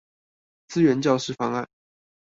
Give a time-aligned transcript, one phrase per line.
[0.67, 1.69] 資源教室方案